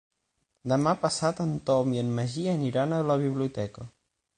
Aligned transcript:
Demà 0.73 0.93
passat 1.03 1.43
en 1.45 1.53
Tom 1.69 1.95
i 1.99 2.03
en 2.05 2.11
Magí 2.21 2.49
aniran 2.59 2.97
a 3.01 3.07
la 3.13 3.23
biblioteca. 3.27 3.89